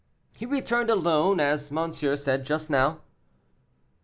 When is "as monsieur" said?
1.39-2.15